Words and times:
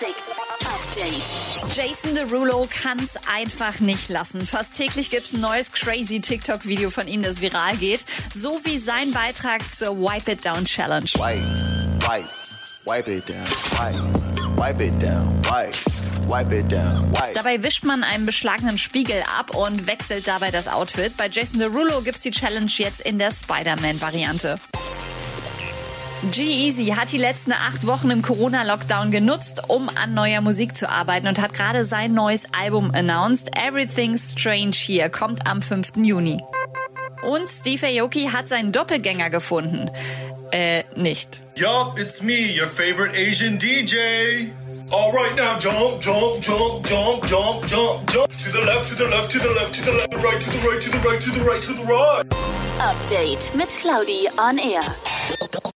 Music 0.00 0.14
Update. 0.64 1.76
Jason 1.76 2.14
Derulo 2.14 2.68
kann's 2.70 3.16
einfach 3.26 3.80
nicht 3.80 4.08
lassen. 4.08 4.40
Fast 4.40 4.74
täglich 4.74 5.10
gibt's 5.10 5.32
ein 5.32 5.40
neues 5.40 5.72
crazy 5.72 6.20
TikTok-Video 6.20 6.90
von 6.90 7.08
ihm, 7.08 7.22
das 7.22 7.40
viral 7.40 7.76
geht. 7.76 8.04
So 8.32 8.60
wie 8.64 8.78
sein 8.78 9.10
Beitrag 9.10 9.60
zur 9.74 9.98
Wipe 9.98 10.32
It 10.32 10.44
Down 10.44 10.64
Challenge. 10.64 11.06
Wipe, 11.14 11.40
wipe, 12.06 12.28
wipe 12.84 13.10
it 13.10 13.28
down. 13.28 13.44
Wipe, 13.72 14.56
wipe 14.56 14.84
it 14.84 15.02
down. 15.02 15.42
Wipe, 16.32 16.64
down. 16.64 17.12
Dabei 17.34 17.62
wischt 17.64 17.84
man 17.84 18.04
einen 18.04 18.26
beschlagenen 18.26 18.78
Spiegel 18.78 19.22
ab 19.36 19.56
und 19.56 19.88
wechselt 19.88 20.28
dabei 20.28 20.50
das 20.52 20.68
Outfit. 20.68 21.16
Bei 21.16 21.28
Jason 21.28 21.58
Derulo 21.58 22.02
gibt's 22.02 22.20
die 22.20 22.30
Challenge 22.30 22.70
jetzt 22.76 23.00
in 23.00 23.18
der 23.18 23.32
Spider-Man-Variante. 23.32 24.58
G-Eazy 26.22 26.86
hat 26.96 27.12
die 27.12 27.18
letzten 27.18 27.52
acht 27.52 27.86
Wochen 27.86 28.10
im 28.10 28.22
Corona-Lockdown 28.22 29.12
genutzt, 29.12 29.62
um 29.68 29.88
an 29.88 30.14
neuer 30.14 30.40
Musik 30.40 30.76
zu 30.76 30.88
arbeiten 30.88 31.28
und 31.28 31.40
hat 31.40 31.54
gerade 31.54 31.84
sein 31.84 32.12
neues 32.12 32.42
Album 32.52 32.90
announced. 32.92 33.48
Everything's 33.56 34.32
Strange 34.32 34.74
Here 34.74 35.10
kommt 35.10 35.46
am 35.46 35.62
5. 35.62 35.92
Juni. 35.96 36.42
Und 37.22 37.48
Steve 37.48 37.86
Aoki 37.86 38.30
hat 38.32 38.48
seinen 38.48 38.72
Doppelgänger 38.72 39.30
gefunden. 39.30 39.90
Äh, 40.50 40.82
nicht. 40.96 41.40
Yup, 41.54 41.98
it's 41.98 42.20
me, 42.20 42.50
your 42.58 42.66
favorite 42.66 43.14
Asian 43.14 43.56
DJ. 43.56 44.50
All 44.90 45.12
right 45.12 45.36
now, 45.36 45.56
jump, 45.60 46.00
jump, 46.00 46.42
jump, 46.42 46.84
jump, 46.84 47.26
jump, 47.28 47.66
jump, 47.66 48.10
jump. 48.12 48.28
To 48.44 48.50
the 48.50 48.64
left, 48.64 48.88
to 48.88 48.96
the 48.96 49.08
left, 49.08 49.30
to 49.30 49.38
the 49.38 49.50
left, 49.50 49.74
to 49.74 49.82
the 49.84 49.92
left, 49.92 50.14
right, 50.14 50.40
to 50.40 50.50
the 50.50 50.58
right, 50.68 50.80
to 50.80 50.90
the 50.90 50.98
right, 50.98 51.20
to 51.20 51.30
the 51.30 51.40
right, 51.44 51.62
to 51.62 51.72
the 51.74 51.84
right. 51.84 52.26
Update 52.80 53.54
mit 53.54 53.68
Claudi 53.78 54.28
on 54.36 54.58
Air. 54.58 54.82